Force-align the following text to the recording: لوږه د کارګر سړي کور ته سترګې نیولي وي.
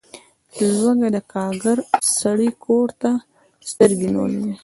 لوږه 0.77 1.09
د 1.15 1.17
کارګر 1.33 1.77
سړي 2.19 2.49
کور 2.65 2.87
ته 3.01 3.11
سترګې 3.69 4.07
نیولي 4.15 4.39
وي. 4.45 4.53